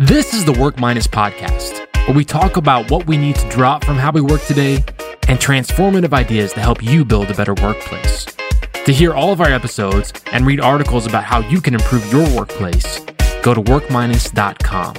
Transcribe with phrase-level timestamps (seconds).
[0.00, 3.82] This is the Work Minus podcast, where we talk about what we need to drop
[3.82, 4.76] from how we work today
[5.26, 8.24] and transformative ideas to help you build a better workplace.
[8.84, 12.22] To hear all of our episodes and read articles about how you can improve your
[12.36, 13.00] workplace,
[13.42, 14.94] go to workminus.com.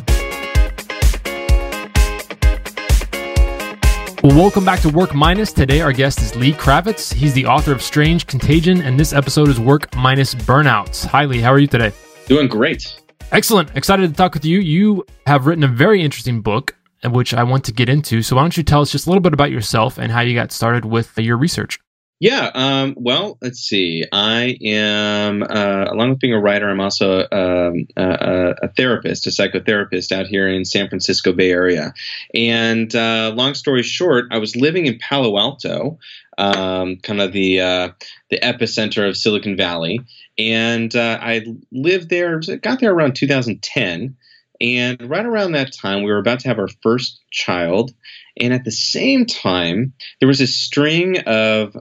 [4.22, 5.54] Well, welcome back to Work Minus.
[5.54, 7.14] Today, our guest is Lee Kravetz.
[7.14, 11.06] He's the author of Strange Contagion, and this episode is Work Minus Burnouts.
[11.06, 11.40] Hi, Lee.
[11.40, 11.94] How are you today?
[12.28, 13.00] Doing great.
[13.32, 13.70] Excellent.
[13.76, 14.60] Excited to talk with you.
[14.60, 16.76] You have written a very interesting book,
[17.06, 18.24] which I want to get into.
[18.24, 20.34] So, why don't you tell us just a little bit about yourself and how you
[20.34, 21.80] got started with your research?
[22.20, 22.52] Yeah.
[22.54, 24.04] Um, well, let's see.
[24.12, 29.30] I am, uh, along with being a writer, I'm also um, a, a, therapist, a
[29.30, 31.94] psychotherapist out here in San Francisco Bay Area.
[32.34, 35.98] And uh, long story short, I was living in Palo Alto,
[36.38, 37.90] um, kind of the uh,
[38.30, 40.02] the epicenter of Silicon Valley,
[40.40, 42.40] and uh, I lived there.
[42.40, 44.16] Got there around 2010.
[44.62, 47.94] And right around that time, we were about to have our first child.
[48.40, 51.76] And at the same time, there was a string of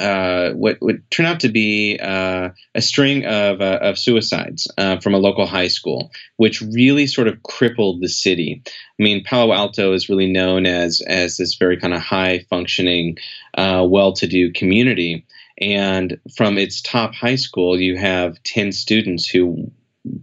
[0.00, 4.98] uh, what would turn out to be uh, a string of, uh, of suicides uh,
[4.98, 8.62] from a local high school, which really sort of crippled the city.
[8.66, 13.18] I mean, Palo Alto is really known as as this very kind of high functioning,
[13.54, 15.26] uh, well to do community.
[15.60, 19.70] And from its top high school, you have 10 students who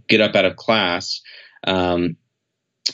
[0.08, 1.20] get up out of class
[1.64, 2.16] um,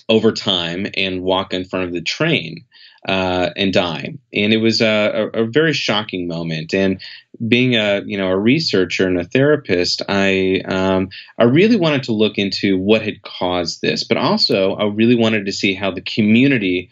[0.08, 2.64] over time and walk in front of the train
[3.08, 4.14] uh, and die.
[4.32, 6.72] And it was a, a, a, very shocking moment.
[6.72, 7.00] And
[7.46, 12.12] being a you know a researcher and a therapist, I um, I really wanted to
[12.12, 16.00] look into what had caused this, but also I really wanted to see how the
[16.00, 16.90] community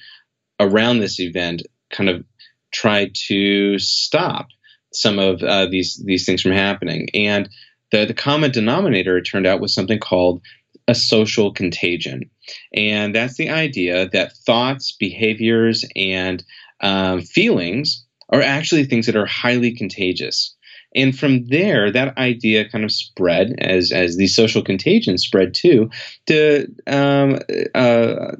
[0.60, 2.24] around this event kind of
[2.72, 4.48] tried to stop
[4.92, 7.08] some of uh, these these things from happening.
[7.14, 7.48] And
[7.90, 10.42] the the common denominator it turned out was something called
[10.88, 12.30] a social contagion.
[12.74, 16.42] And that's the idea that thoughts, behaviors, and
[16.80, 20.56] um, feelings are actually things that are highly contagious.
[20.94, 25.90] And from there, that idea kind of spread as as the social contagion spread too,
[26.26, 27.38] to um,
[27.74, 28.32] uh,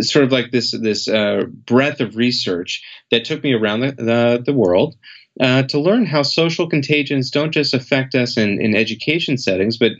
[0.00, 4.42] sort of like this this uh, breadth of research that took me around the the,
[4.46, 4.96] the world.
[5.38, 9.92] Uh, to learn how social contagions don't just affect us in, in education settings, but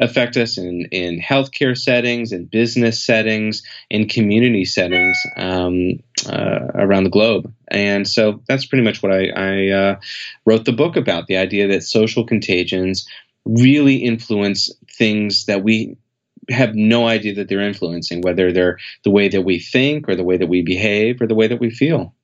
[0.00, 5.98] affect us in, in healthcare settings, in business settings, in community settings um,
[6.28, 7.52] uh, around the globe.
[7.68, 10.00] And so that's pretty much what I, I uh,
[10.44, 13.08] wrote the book about the idea that social contagions
[13.44, 15.96] really influence things that we
[16.48, 20.24] have no idea that they're influencing, whether they're the way that we think or the
[20.24, 22.14] way that we behave or the way that we feel.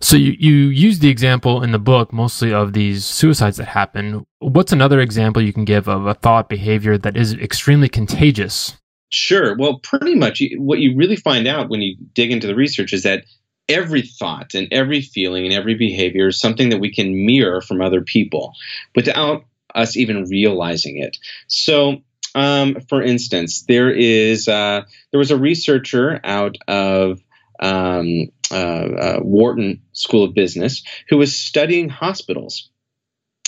[0.00, 4.24] So you, you use the example in the book mostly of these suicides that happen.
[4.38, 8.76] What's another example you can give of a thought behavior that is extremely contagious?
[9.10, 9.56] Sure.
[9.56, 13.02] Well, pretty much what you really find out when you dig into the research is
[13.04, 13.24] that
[13.68, 17.80] every thought and every feeling and every behavior is something that we can mirror from
[17.80, 18.54] other people
[18.94, 19.44] without
[19.74, 21.18] us even realizing it.
[21.48, 21.98] So,
[22.34, 27.20] um, for instance, there is uh, there was a researcher out of
[27.60, 32.70] um, uh, uh, Wharton School of Business, who was studying hospitals.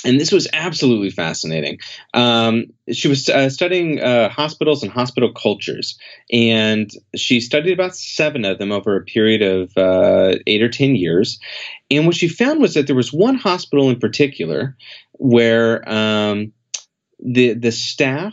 [0.03, 1.79] And this was absolutely fascinating.
[2.15, 5.99] Um, she was uh, studying uh, hospitals and hospital cultures,
[6.33, 10.97] and she studied about seven of them over a period of uh, eight or ten
[10.97, 11.39] years.
[11.91, 14.75] And what she found was that there was one hospital in particular
[15.13, 16.53] where um,
[17.19, 18.33] the the staff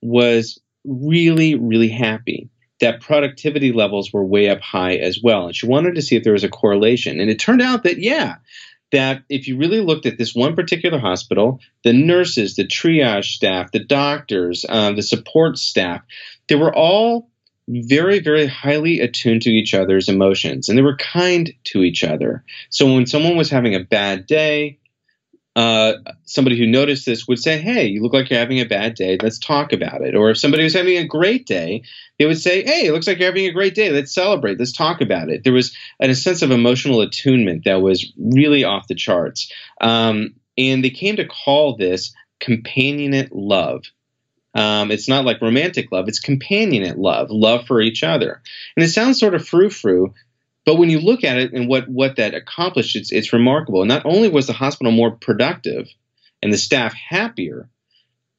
[0.00, 2.48] was really really happy
[2.80, 5.46] that productivity levels were way up high as well.
[5.46, 7.20] And she wanted to see if there was a correlation.
[7.20, 8.36] And it turned out that, yeah,
[8.92, 13.72] that if you really looked at this one particular hospital, the nurses, the triage staff,
[13.72, 16.02] the doctors, um, the support staff,
[16.48, 17.28] they were all
[17.68, 22.44] very, very highly attuned to each other's emotions and they were kind to each other.
[22.70, 24.78] So when someone was having a bad day,
[25.58, 28.94] uh, somebody who noticed this would say, Hey, you look like you're having a bad
[28.94, 29.18] day.
[29.20, 30.14] Let's talk about it.
[30.14, 31.82] Or if somebody was having a great day,
[32.16, 33.90] they would say, Hey, it looks like you're having a great day.
[33.90, 34.60] Let's celebrate.
[34.60, 35.42] Let's talk about it.
[35.42, 39.52] There was a sense of emotional attunement that was really off the charts.
[39.80, 43.82] Um, and they came to call this companionate love.
[44.54, 48.42] Um, it's not like romantic love, it's companionate love, love for each other.
[48.76, 50.14] And it sounds sort of frou frou,
[50.64, 53.84] but when you look at it and what, what that accomplished, it's, it's remarkable.
[53.84, 55.88] Not only was the hospital more productive
[56.42, 57.68] and the staff happier,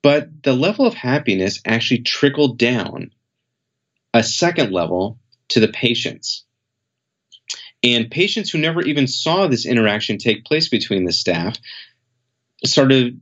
[0.01, 3.11] but the level of happiness actually trickled down
[4.13, 5.19] a second level
[5.49, 6.45] to the patients.
[7.83, 11.57] And patients who never even saw this interaction take place between the staff
[12.65, 13.13] sort of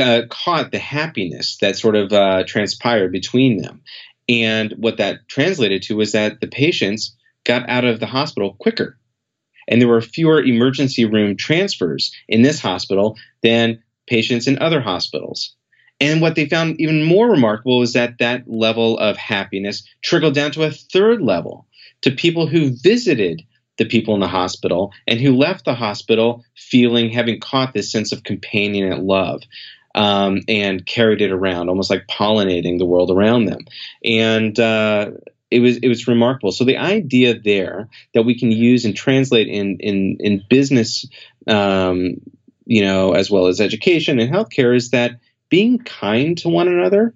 [0.00, 3.82] uh, caught the happiness that sort of uh, transpired between them.
[4.28, 7.14] And what that translated to was that the patients
[7.46, 8.98] got out of the hospital quicker.
[9.68, 15.56] And there were fewer emergency room transfers in this hospital than patients in other hospitals.
[16.00, 20.50] And what they found even more remarkable was that that level of happiness trickled down
[20.52, 21.66] to a third level
[22.02, 23.42] to people who visited
[23.78, 28.12] the people in the hospital and who left the hospital feeling having caught this sense
[28.12, 29.42] of companionate love
[29.94, 33.60] um, and carried it around, almost like pollinating the world around them.
[34.04, 35.10] And uh,
[35.50, 36.52] it was it was remarkable.
[36.52, 41.06] So the idea there that we can use and translate in in in business,
[41.46, 42.16] um,
[42.64, 47.14] you know, as well as education and healthcare, is that being kind to one another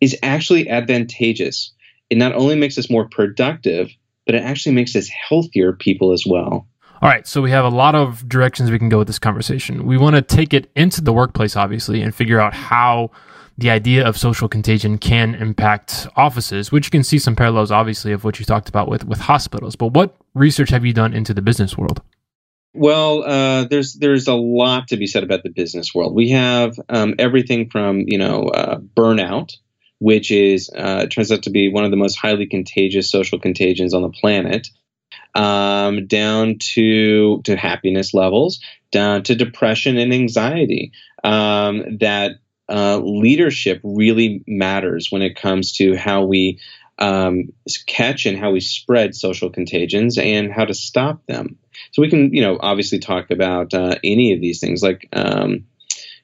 [0.00, 1.72] is actually advantageous.
[2.10, 3.90] It not only makes us more productive,
[4.26, 6.66] but it actually makes us healthier people as well.
[7.02, 9.86] All right, so we have a lot of directions we can go with this conversation.
[9.86, 13.10] We want to take it into the workplace, obviously, and figure out how
[13.60, 18.10] the idea of social contagion can impact offices, which you can see some parallels, obviously,
[18.12, 19.76] of what you talked about with, with hospitals.
[19.76, 22.00] But what research have you done into the business world?
[22.72, 26.14] Well, uh, there's there's a lot to be said about the business world.
[26.14, 29.50] We have um, everything from you know uh, burnout,
[29.98, 33.92] which is uh, turns out to be one of the most highly contagious social contagions
[33.92, 34.68] on the planet,
[35.34, 38.60] um, down to to happiness levels,
[38.92, 40.92] down to depression and anxiety.
[41.24, 42.36] Um, that
[42.70, 46.60] uh, leadership really matters when it comes to how we
[46.98, 47.52] um,
[47.86, 51.58] catch and how we spread social contagions and how to stop them.
[51.92, 55.64] So we can, you know, obviously talk about uh, any of these things, like, um,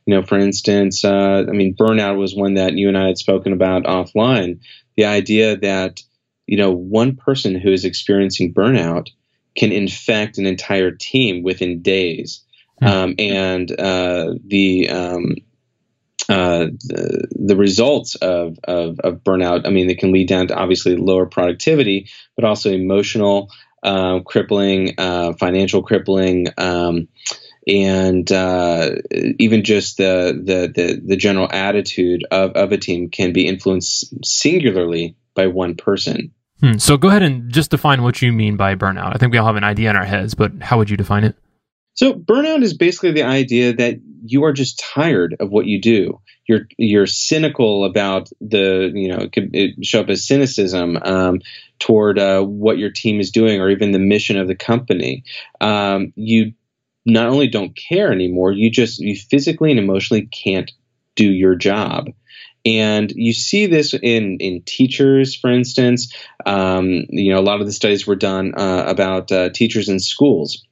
[0.04, 3.18] you know, for instance, uh, I mean, burnout was one that you and I had
[3.18, 4.60] spoken about offline.
[4.96, 6.00] The idea that,
[6.46, 9.08] you know, one person who is experiencing burnout
[9.56, 12.44] can infect an entire team within days.
[12.80, 12.86] Hmm.
[12.86, 15.36] Um, and uh, the um,
[16.28, 20.56] uh, the, the, results of, of, of, burnout, I mean, they can lead down to
[20.56, 23.50] obviously lower productivity, but also emotional
[23.82, 27.08] uh, crippling, uh, financial crippling, um,
[27.66, 28.90] and uh,
[29.38, 34.24] even just the, the, the the general attitude of, of a team can be influenced
[34.24, 36.32] singularly by one person.
[36.60, 36.78] Hmm.
[36.78, 39.14] So go ahead and just define what you mean by burnout.
[39.14, 41.24] I think we all have an idea in our heads, but how would you define
[41.24, 41.36] it?
[41.96, 46.20] So burnout is basically the idea that you are just tired of what you do.
[46.46, 51.40] You're you're cynical about the you know it could show up as cynicism um,
[51.78, 55.24] toward uh, what your team is doing or even the mission of the company.
[55.60, 56.52] Um, you
[57.06, 60.70] not only don't care anymore, you just you physically and emotionally can't
[61.14, 62.10] do your job.
[62.66, 66.14] And you see this in in teachers, for instance.
[66.44, 69.98] Um, you know, a lot of the studies were done uh, about uh, teachers in
[69.98, 70.62] schools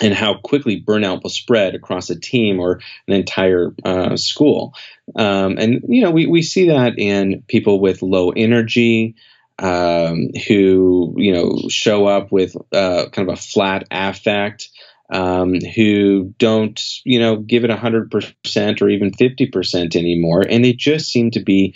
[0.00, 4.74] and how quickly burnout will spread across a team or an entire uh, school.
[5.14, 9.14] Um, and you know, we, we see that in people with low energy,
[9.58, 14.68] um, who you know show up with uh, kind of a flat affect,
[15.10, 20.64] um, who don't you know give it hundred percent or even fifty percent anymore, and
[20.64, 21.74] they just seem to be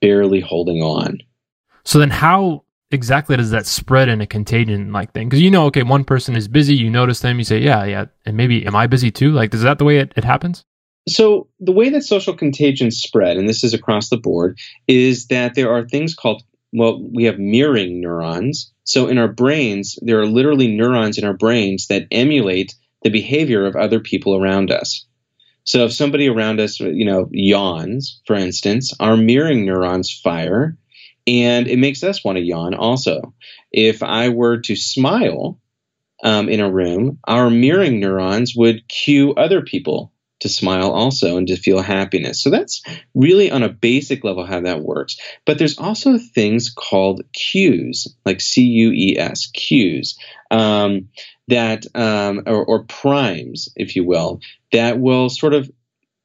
[0.00, 1.18] barely holding on.
[1.84, 5.28] So then, how exactly does that spread in a contagion like thing?
[5.28, 8.06] Because you know, okay, one person is busy, you notice them, you say, yeah, yeah,
[8.24, 9.32] and maybe am I busy too?
[9.32, 10.64] Like, is that the way it, it happens?
[11.08, 15.54] So the way that social contagion spread, and this is across the board, is that
[15.54, 16.42] there are things called
[16.72, 18.72] well, we have mirroring neurons.
[18.84, 23.66] So in our brains, there are literally neurons in our brains that emulate the behavior
[23.66, 25.04] of other people around us.
[25.64, 30.76] So if somebody around us, you know, yawns, for instance, our mirroring neurons fire
[31.26, 33.34] and it makes us want to yawn also.
[33.72, 35.58] If I were to smile
[36.22, 41.46] um, in a room, our mirroring neurons would cue other people to smile also and
[41.48, 42.42] to feel happiness.
[42.42, 42.82] So that's
[43.14, 45.16] really on a basic level how that works.
[45.44, 50.18] But there's also things called cues, like C U E S, cues,
[50.50, 51.10] um,
[51.48, 54.40] that um, or, or primes, if you will,
[54.72, 55.70] that will sort of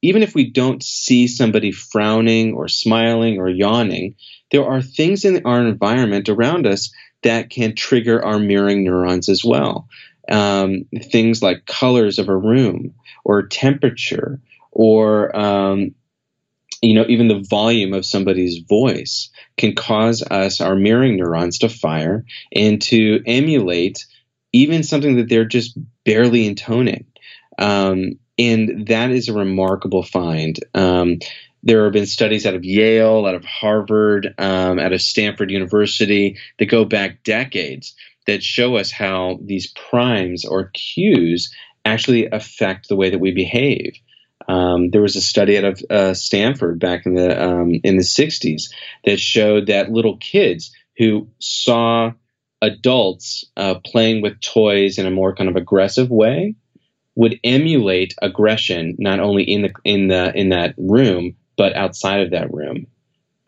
[0.06, 4.14] even if we don't see somebody frowning or smiling or yawning,
[4.52, 6.94] there are things in our environment around us
[7.24, 9.88] that can trigger our mirroring neurons as well.
[10.30, 12.94] Um, things like colors of a room
[13.24, 15.96] or temperature or um,
[16.82, 21.68] you know even the volume of somebody's voice can cause us our mirroring neurons to
[21.68, 24.06] fire and to emulate
[24.52, 27.06] even something that they're just barely intoning
[27.58, 31.18] um, and that is a remarkable find um,
[31.66, 36.38] there have been studies out of Yale, out of Harvard, um, out of Stanford University
[36.58, 37.96] that go back decades
[38.28, 41.52] that show us how these primes or cues
[41.84, 43.94] actually affect the way that we behave.
[44.48, 48.04] Um, there was a study out of uh, Stanford back in the um, in the
[48.04, 48.70] 60s
[49.04, 52.12] that showed that little kids who saw
[52.62, 56.54] adults uh, playing with toys in a more kind of aggressive way
[57.16, 62.30] would emulate aggression not only in the in the in that room but outside of
[62.30, 62.86] that room.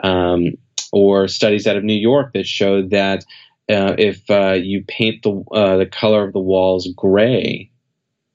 [0.03, 0.55] Um,
[0.93, 3.25] or studies out of New York that showed that
[3.69, 7.71] uh, if uh, you paint the uh, the color of the walls gray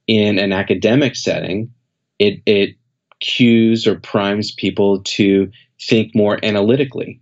[0.08, 1.74] in an academic setting,
[2.20, 2.76] it it
[3.20, 5.50] cues or primes people to
[5.82, 7.20] think more analytically.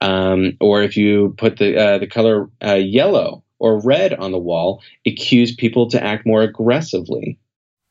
[0.00, 4.38] Um, or if you put the uh, the color uh, yellow or red on the
[4.38, 7.38] wall, it cues people to act more aggressively.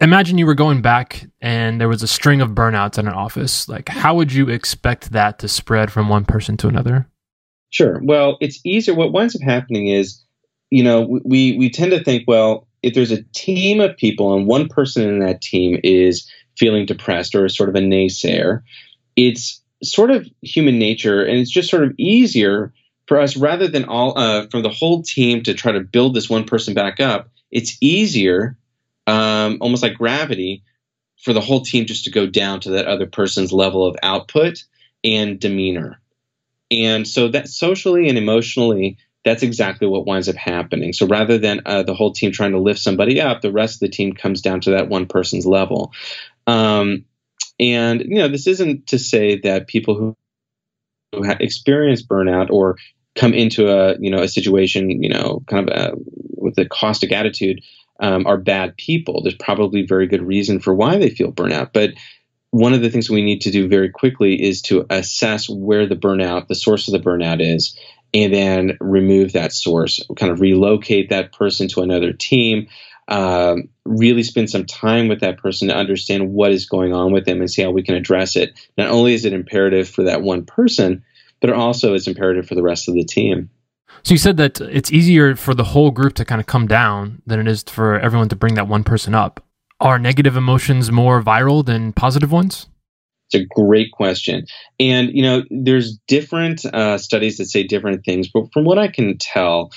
[0.01, 3.69] Imagine you were going back and there was a string of burnouts in an office.
[3.69, 7.07] Like, how would you expect that to spread from one person to another?
[7.69, 8.01] Sure.
[8.03, 8.93] Well, it's easier.
[8.93, 10.21] What winds up happening is,
[10.71, 14.45] you know, we we tend to think, well, if there's a team of people and
[14.45, 18.61] one person in that team is feeling depressed or is sort of a naysayer,
[19.15, 22.73] it's sort of human nature, and it's just sort of easier
[23.07, 26.29] for us rather than all uh, for the whole team to try to build this
[26.29, 27.29] one person back up.
[27.51, 28.57] It's easier,
[29.07, 30.63] um, almost like gravity,
[31.21, 34.63] for the whole team just to go down to that other person's level of output
[35.03, 36.01] and demeanor.
[36.71, 40.93] And so that socially and emotionally, that's exactly what winds up happening.
[40.93, 43.79] So rather than uh, the whole team trying to lift somebody up, the rest of
[43.81, 45.91] the team comes down to that one person's level.
[46.47, 47.05] Um,
[47.59, 50.15] and you know, this isn't to say that people who,
[51.11, 52.77] who experience burnout or
[53.15, 55.95] come into a you know a situation you know kind of a,
[56.37, 57.61] with a caustic attitude
[57.99, 59.21] um, are bad people.
[59.21, 61.91] There's probably very good reason for why they feel burnout, but
[62.49, 65.95] one of the things we need to do very quickly is to assess where the
[65.95, 67.77] burnout, the source of the burnout is,
[68.13, 72.67] and then remove that source, kind of relocate that person to another team,
[73.11, 77.25] um, really spend some time with that person to understand what is going on with
[77.25, 78.57] them and see how we can address it.
[78.77, 81.03] Not only is it imperative for that one person,
[81.41, 83.49] but it also is imperative for the rest of the team.
[84.03, 87.21] So you said that it's easier for the whole group to kind of come down
[87.27, 89.43] than it is for everyone to bring that one person up.
[89.81, 92.67] Are negative emotions more viral than positive ones?
[93.29, 94.45] It's a great question.
[94.79, 98.87] And, you know, there's different uh, studies that say different things, but from what I
[98.87, 99.71] can tell,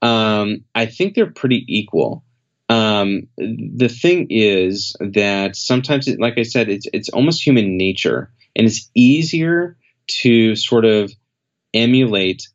[0.00, 2.24] um, I think they're pretty equal.
[2.72, 8.30] Um, the thing is that sometimes, it, like I said, it's, it's almost human nature,
[8.56, 9.76] and it's easier
[10.22, 11.12] to sort of
[11.74, 12.48] emulate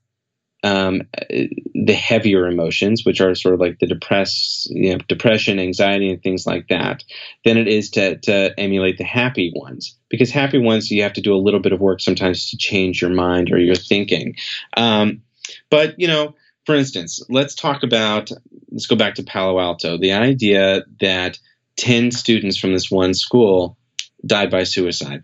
[0.63, 6.09] um, the heavier emotions, which are sort of like the depressed, you know, depression, anxiety,
[6.09, 7.03] and things like that,
[7.45, 9.95] than it is to, to emulate the happy ones.
[10.09, 13.01] Because happy ones, you have to do a little bit of work sometimes to change
[13.01, 14.35] your mind or your thinking.
[14.75, 15.21] Um,
[15.69, 16.33] but you know,
[16.67, 18.29] for instance, let's talk about.
[18.69, 19.97] Let's go back to Palo Alto.
[19.97, 21.39] The idea that
[21.77, 23.77] ten students from this one school
[24.25, 25.23] died by suicide,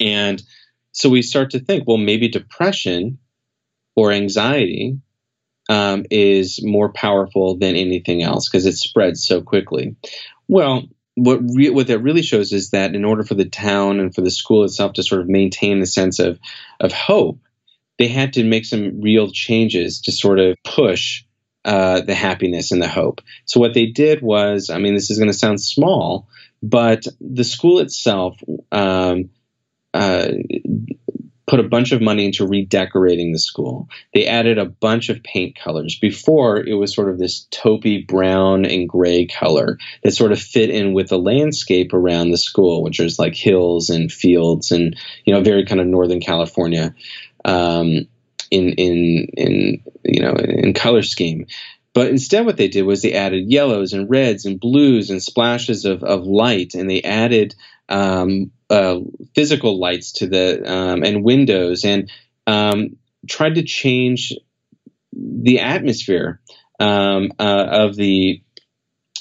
[0.00, 0.42] and
[0.92, 3.18] so we start to think, well, maybe depression
[3.94, 4.98] or anxiety
[5.68, 9.96] um, is more powerful than anything else because it spreads so quickly.
[10.48, 14.14] Well, what re- what that really shows is that in order for the town and
[14.14, 16.38] for the school itself to sort of maintain the sense of
[16.80, 17.38] of hope,
[17.98, 21.24] they had to make some real changes to sort of push
[21.64, 23.20] uh, the happiness and the hope.
[23.44, 26.28] So what they did was, I mean, this is going to sound small,
[26.62, 28.38] but the school itself
[28.72, 29.30] um,
[29.92, 30.28] uh,
[31.48, 33.88] put a bunch of money into redecorating the school.
[34.12, 35.98] They added a bunch of paint colors.
[35.98, 40.70] Before, it was sort of this taupey brown and gray color that sort of fit
[40.70, 45.32] in with the landscape around the school, which is like hills and fields and, you
[45.32, 46.94] know, very kind of Northern California
[47.44, 48.08] um,
[48.50, 51.46] in, in, in, you know, in color scheme.
[51.94, 55.84] But instead, what they did was they added yellows and reds and blues and splashes
[55.84, 57.54] of, of light, and they added
[57.88, 59.00] um, uh,
[59.34, 62.10] physical lights to the um, and windows and
[62.46, 64.34] um, tried to change
[65.12, 66.40] the atmosphere
[66.78, 68.42] um, uh, of the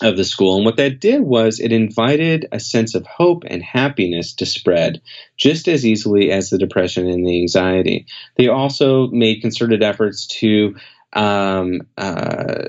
[0.02, 0.58] of the school.
[0.58, 5.02] And what that did was it invited a sense of hope and happiness to spread
[5.38, 8.06] just as easily as the depression and the anxiety.
[8.36, 10.76] They also made concerted efforts to
[11.14, 12.66] um, uh,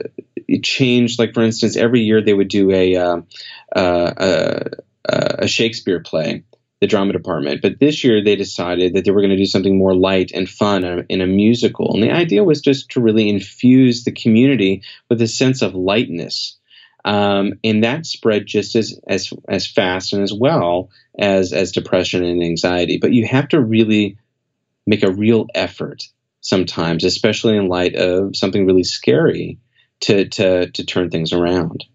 [0.63, 3.21] change, like for instance, every year they would do a, uh,
[3.77, 4.65] uh,
[5.05, 6.45] a Shakespeare play
[6.81, 7.61] the drama department.
[7.61, 10.49] But this year they decided that they were going to do something more light and
[10.49, 11.93] fun in a musical.
[11.93, 16.58] And the idea was just to really infuse the community with a sense of lightness.
[17.09, 22.23] Um, and that spread just as, as as fast and as well as as depression
[22.23, 22.99] and anxiety.
[23.01, 24.19] But you have to really
[24.87, 26.03] make a real effort
[26.43, 29.59] sometimes, especially in light of something really scary,
[30.01, 31.87] to to to turn things around.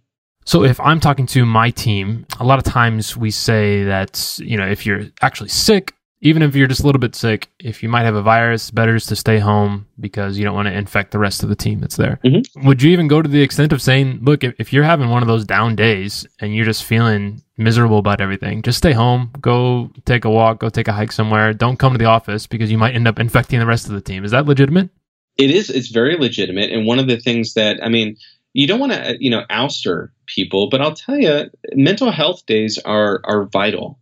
[0.46, 4.58] So if I'm talking to my team, a lot of times we say that, you
[4.58, 5.93] know, if you're actually sick,
[6.24, 8.96] even if you're just a little bit sick, if you might have a virus, better
[8.96, 11.82] is to stay home because you don't want to infect the rest of the team
[11.82, 12.18] that's there.
[12.24, 12.65] Mm-hmm.
[12.65, 15.22] Would you even go to the extent of saying, look, if, if you're having one
[15.22, 19.92] of those down days and you're just feeling miserable about everything, just stay home, go
[20.06, 21.53] take a walk, go take a hike somewhere.
[21.53, 24.01] Don't come to the office because you might end up infecting the rest of the
[24.01, 24.24] team.
[24.24, 24.89] Is that legitimate?
[25.38, 25.70] It is.
[25.70, 26.72] It's very legitimate.
[26.72, 28.15] And one of the things that, I mean,
[28.53, 32.80] you don't want to, you know, ouster people, but I'll tell you, mental health days
[32.86, 34.00] are are vital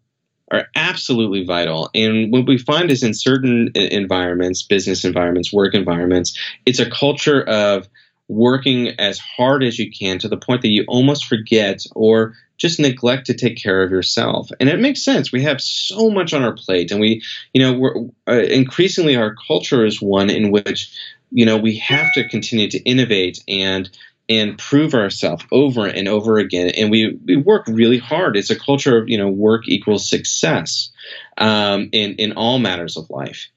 [0.51, 1.89] are absolutely vital.
[1.95, 7.41] And what we find is in certain environments, business environments, work environments, it's a culture
[7.41, 7.87] of
[8.27, 12.79] working as hard as you can to the point that you almost forget or just
[12.79, 14.49] neglect to take care of yourself.
[14.59, 15.31] And it makes sense.
[15.31, 17.95] We have so much on our plate, and we, you know, we're
[18.27, 20.95] uh, increasingly our culture is one in which,
[21.31, 23.89] you know, we have to continue to innovate and
[24.29, 26.71] and prove ourselves over and over again.
[26.77, 28.37] And we, we work really hard.
[28.37, 30.89] It's a culture of, you know, work equals success
[31.37, 33.47] um, in, in all matters of life.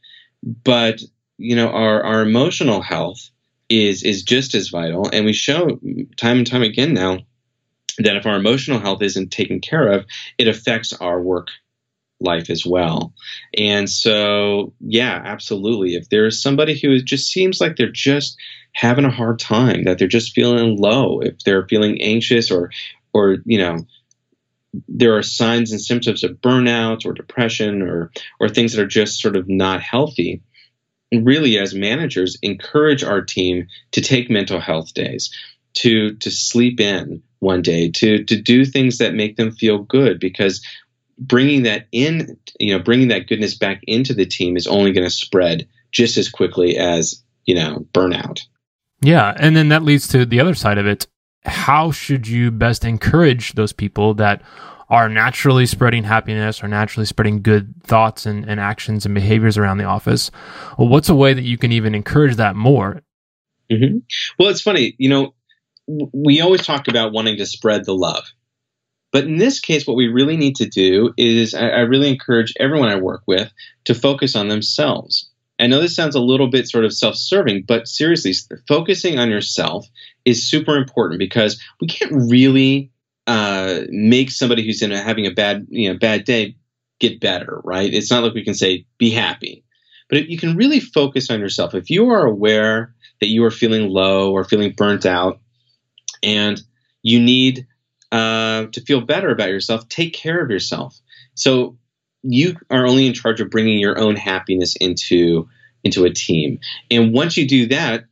[0.42, 1.00] But,
[1.38, 3.30] you know, our, our emotional health
[3.68, 5.08] is, is just as vital.
[5.12, 5.78] And we show
[6.16, 7.18] time and time again now
[7.98, 10.04] that if our emotional health isn't taken care of,
[10.38, 11.48] it affects our work
[12.20, 13.12] life as well.
[13.56, 15.94] And so, yeah, absolutely.
[15.94, 18.36] If there's somebody who just seems like they're just
[18.74, 22.70] having a hard time, that they're just feeling low, if they're feeling anxious or,
[23.12, 23.86] or you know,
[24.88, 29.20] there are signs and symptoms of burnout or depression or or things that are just
[29.20, 30.42] sort of not healthy.
[31.12, 35.32] And really, as managers, encourage our team to take mental health days,
[35.74, 40.18] to to sleep in one day, to to do things that make them feel good,
[40.18, 40.64] because
[41.18, 45.06] bringing that in, you know, bringing that goodness back into the team is only going
[45.06, 48.40] to spread just as quickly as you know burnout.
[49.04, 49.34] Yeah.
[49.38, 51.06] And then that leads to the other side of it.
[51.44, 54.42] How should you best encourage those people that
[54.88, 59.78] are naturally spreading happiness or naturally spreading good thoughts and, and actions and behaviors around
[59.78, 60.30] the office?
[60.78, 63.02] Well, what's a way that you can even encourage that more?
[63.70, 63.98] Mm-hmm.
[64.38, 64.94] Well, it's funny.
[64.98, 65.34] You know,
[65.86, 68.24] we always talk about wanting to spread the love.
[69.12, 72.54] But in this case, what we really need to do is I, I really encourage
[72.58, 73.52] everyone I work with
[73.84, 77.64] to focus on themselves I know this sounds a little bit sort of self serving,
[77.66, 78.34] but seriously,
[78.66, 79.86] focusing on yourself
[80.24, 82.90] is super important because we can't really
[83.26, 86.56] uh, make somebody who's in a, having a bad, you know, bad day
[87.00, 87.92] get better, right?
[87.92, 89.64] It's not like we can say, be happy.
[90.08, 91.74] But you can really focus on yourself.
[91.74, 95.40] If you are aware that you are feeling low or feeling burnt out
[96.22, 96.60] and
[97.02, 97.66] you need
[98.12, 100.98] uh, to feel better about yourself, take care of yourself.
[101.34, 101.78] So
[102.24, 105.48] you are only in charge of bringing your own happiness into
[105.82, 106.60] into a team.
[106.90, 108.06] And once you do that,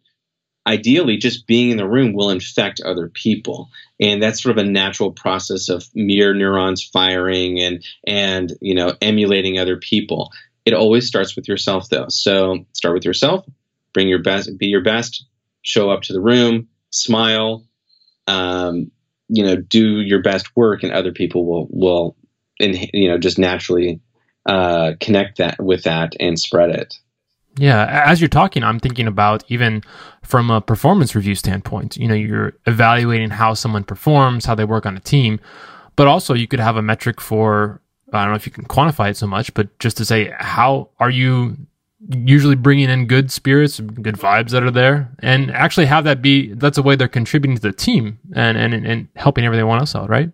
[0.66, 3.70] ideally just being in the room will infect other people.
[3.98, 8.94] And that's sort of a natural process of mirror neurons firing and and you know
[9.00, 10.30] emulating other people.
[10.64, 12.06] It always starts with yourself though.
[12.08, 13.44] So start with yourself
[13.92, 15.24] bring your best be your best
[15.62, 17.64] show up to the room smile
[18.26, 18.90] um,
[19.28, 22.16] you know do your best work and other people will will
[22.60, 24.00] and you know just naturally
[24.46, 26.94] uh, connect that with that and spread it.
[27.58, 29.82] Yeah, as you're talking, I'm thinking about even
[30.22, 31.96] from a performance review standpoint.
[31.96, 35.38] You know, you're evaluating how someone performs, how they work on a team,
[35.94, 37.80] but also you could have a metric for
[38.12, 40.90] I don't know if you can quantify it so much, but just to say how
[40.98, 41.56] are you
[42.08, 46.54] usually bringing in good spirits, good vibes that are there, and actually have that be
[46.54, 50.08] that's a way they're contributing to the team and and and helping everyone else out,
[50.08, 50.30] right?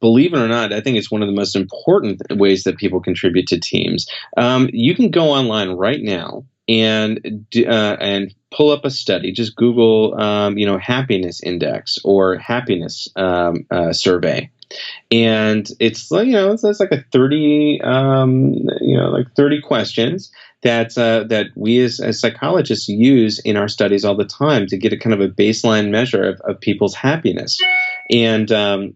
[0.00, 3.00] Believe it or not, I think it's one of the most important ways that people
[3.00, 4.06] contribute to teams.
[4.36, 9.32] Um, you can go online right now and uh, and pull up a study.
[9.32, 14.50] Just Google, um, you know, happiness index or happiness um, uh, survey,
[15.10, 20.30] and it's you know it's, it's like a thirty um, you know like thirty questions
[20.62, 24.76] that uh, that we as, as, psychologists use in our studies all the time to
[24.76, 27.58] get a kind of a baseline measure of, of people's happiness,
[28.10, 28.94] and um,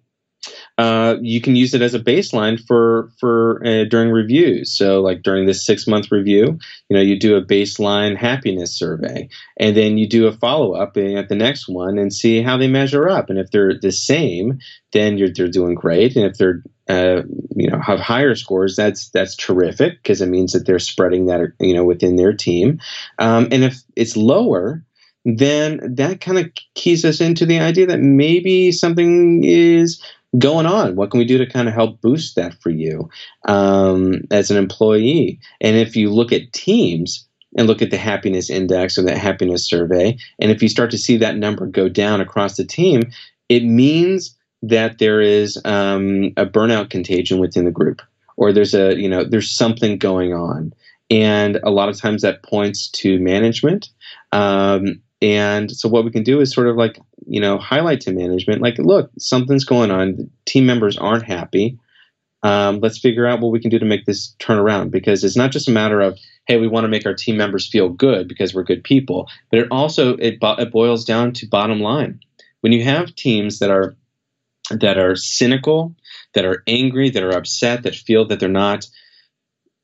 [0.83, 4.77] uh, you can use it as a baseline for for uh, during reviews.
[4.77, 9.29] So, like during this six month review, you know, you do a baseline happiness survey,
[9.59, 12.67] and then you do a follow up at the next one and see how they
[12.67, 13.31] measure up.
[13.31, 14.59] And if they're the same,
[14.93, 16.17] then you're they're doing great.
[16.17, 17.23] And if they're uh,
[17.55, 21.53] you know have higher scores, that's that's terrific because it means that they're spreading that
[21.61, 22.81] you know within their team.
[23.21, 24.83] Um, and if it's lower,
[25.25, 30.03] then that kind of keys us into the idea that maybe something is
[30.39, 30.97] going on?
[30.97, 33.11] What can we do to kind of help boost that for you
[33.47, 35.41] um, as an employee?
[35.61, 39.67] And if you look at teams and look at the happiness index or that happiness
[39.67, 43.03] survey, and if you start to see that number go down across the team,
[43.49, 48.01] it means that there is um, a burnout contagion within the group,
[48.37, 50.73] or there's a you know there's something going on,
[51.11, 53.91] and a lot of times that points to management.
[54.31, 58.13] Um, and so what we can do is sort of like you know highlight to
[58.13, 60.31] management, like look, something's going on.
[60.47, 61.79] Team members aren't happy.
[62.43, 65.37] Um, let's figure out what we can do to make this turn around because it's
[65.37, 68.27] not just a matter of hey we want to make our team members feel good
[68.27, 72.19] because we're good people but it also it, it boils down to bottom line
[72.63, 73.95] when you have teams that are
[74.71, 75.95] that are cynical,
[76.35, 78.87] that are angry, that are upset, that feel that they're not,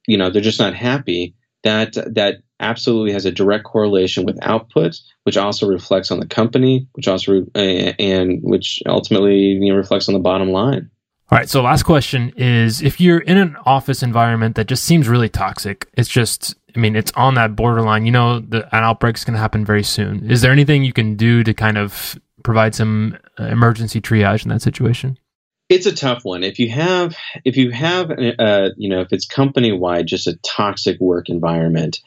[0.07, 4.99] you know, they're just not happy, that that absolutely has a direct correlation with output,
[5.25, 10.15] which also reflects on the company, which also and which ultimately you know, reflects on
[10.15, 10.91] the bottom line.
[11.31, 11.49] All right.
[11.49, 15.87] So last question is if you're in an office environment that just seems really toxic,
[15.93, 19.41] it's just, I mean, it's on that borderline, you know, the, an outbreak's going to
[19.41, 20.31] happen very soon.
[20.31, 24.49] Is there anything you can do to kind of provide some uh, emergency triage in
[24.49, 25.19] that situation?
[25.69, 26.43] It's a tough one.
[26.43, 30.39] If you have, if you have, uh, you know, if it's company wide, just a
[30.39, 32.01] toxic work environment,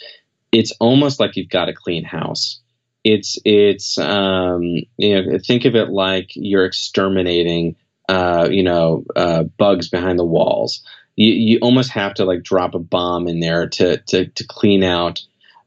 [0.51, 2.59] it's almost like you've got a clean house.
[3.03, 4.63] It's, it's, um,
[4.97, 7.75] you know, think of it like you're exterminating,
[8.09, 10.85] uh, you know, uh, bugs behind the walls.
[11.15, 14.83] You, you almost have to like drop a bomb in there to, to, to clean
[14.83, 15.21] out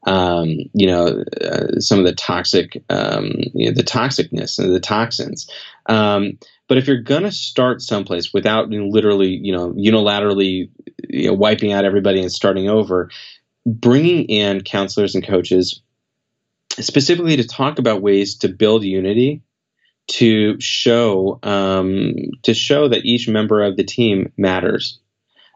[0.05, 4.79] um, you know, uh, some of the toxic, um, you know, the toxicness and the
[4.79, 5.49] toxins.
[5.87, 10.69] Um, but if you're gonna start someplace without literally, you know, unilaterally
[11.09, 13.09] you know, wiping out everybody and starting over,
[13.65, 15.81] bringing in counselors and coaches
[16.79, 19.41] specifically to talk about ways to build unity
[20.07, 24.99] to show um, to show that each member of the team matters.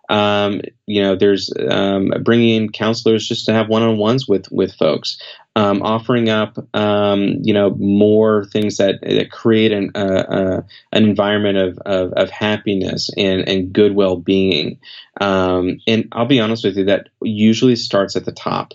[0.09, 5.19] Um, you know, there's um, bringing in counselors just to have one-on-ones with with folks,
[5.55, 11.03] um, offering up um, you know more things that, that create an uh, uh, an
[11.03, 14.79] environment of, of, of happiness and and good well-being.
[15.19, 18.73] Um, and I'll be honest with you, that usually starts at the top.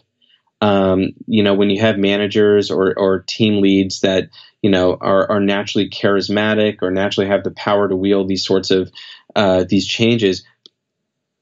[0.61, 4.31] Um, you know, when you have managers or or team leads that
[4.63, 8.71] you know are are naturally charismatic or naturally have the power to wield these sorts
[8.71, 8.91] of
[9.37, 10.45] uh, these changes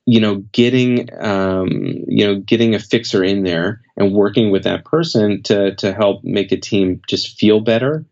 [0.05, 1.69] you know, getting um,
[2.09, 6.25] you know, getting a fixer in there and working with that person to to help
[6.25, 8.05] make a team just feel better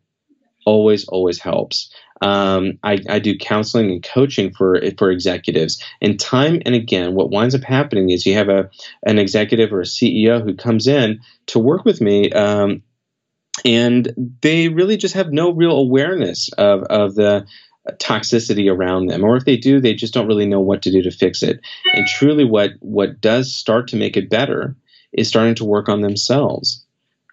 [0.66, 1.92] always always helps.
[2.22, 7.30] Um, I, I, do counseling and coaching for for executives, and time and again, what
[7.30, 8.70] winds up happening is you have a
[9.06, 12.82] an executive or a CEO who comes in to work with me, um,
[13.64, 17.46] and they really just have no real awareness of of the
[17.92, 19.24] toxicity around them.
[19.24, 21.60] Or if they do they just don't really know what to do to fix it.
[21.94, 24.76] And truly what what does start to make it better
[25.12, 26.84] is starting to work on themselves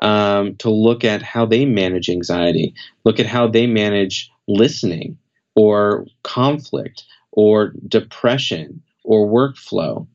[0.02, 5.18] um, to look at how they manage anxiety look at how they manage listening
[5.56, 10.08] or conflict or depression or workflow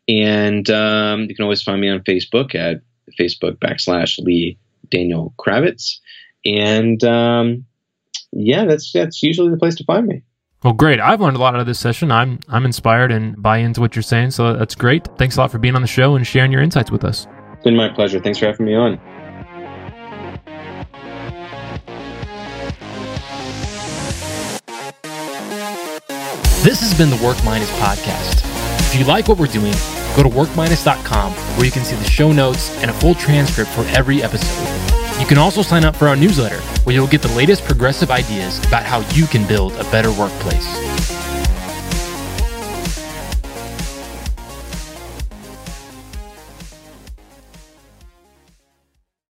[0.08, 2.80] And um, you can always find me on Facebook at
[3.18, 4.58] Facebook backslash Lee
[4.90, 5.98] Daniel Kravetz.
[6.44, 7.64] And um,
[8.32, 10.22] yeah, that's that's usually the place to find me.
[10.62, 11.00] Well, great.
[11.00, 12.12] I've learned a lot out of this session.
[12.12, 14.32] I'm I'm inspired and buy into what you're saying.
[14.32, 15.08] So that's great.
[15.16, 17.26] Thanks a lot for being on the show and sharing your insights with us.
[17.54, 18.20] It's been my pleasure.
[18.20, 19.00] Thanks for having me on.
[26.62, 28.44] This has been the Work Minus podcast.
[28.92, 29.72] If you like what we're doing,
[30.22, 33.82] go to workminus.com where you can see the show notes and a full transcript for
[33.96, 35.20] every episode.
[35.20, 38.58] You can also sign up for our newsletter where you'll get the latest progressive ideas
[38.66, 41.19] about how you can build a better workplace.